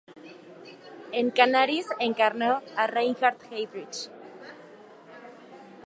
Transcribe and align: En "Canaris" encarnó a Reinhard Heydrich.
En 1.11 1.29
"Canaris" 1.29 1.85
encarnó 1.99 2.63
a 2.75 2.87
Reinhard 2.87 3.37
Heydrich. 3.51 4.09